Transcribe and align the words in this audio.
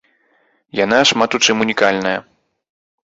Яна 0.83 0.99
шмат 1.11 1.37
у 1.39 1.41
чым 1.49 1.57
унікальная. 1.69 2.19